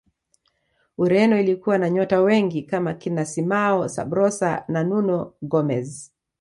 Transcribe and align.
ureno 0.97 1.39
ilikuwa 1.39 1.77
na 1.77 1.89
nyota 1.89 2.21
wengi 2.21 2.63
kama 2.63 2.93
kina 2.93 3.25
simao 3.25 3.89
sabrosa 3.89 4.65
na 4.67 4.83
nuno 4.83 5.33
gomez 5.41 6.11